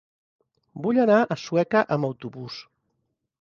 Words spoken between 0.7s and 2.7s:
Vull anar a Sueca amb autobús.